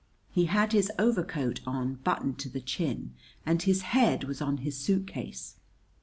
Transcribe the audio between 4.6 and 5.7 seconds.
his suit case.